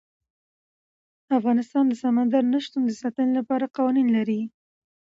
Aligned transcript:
افغانستان 1.37 1.83
د 1.87 1.93
سمندر 2.03 2.43
نه 2.53 2.59
شتون 2.65 2.83
د 2.87 2.91
ساتنې 3.01 3.33
لپاره 3.39 3.71
قوانین 3.77 4.07
لري. 4.17 4.41